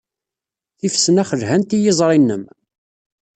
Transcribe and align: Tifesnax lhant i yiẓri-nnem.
Tifesnax 0.79 1.29
lhant 1.39 1.71
i 1.77 1.79
yiẓri-nnem. 1.83 2.43